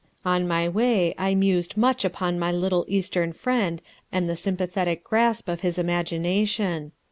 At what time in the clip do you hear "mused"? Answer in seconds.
1.35-1.77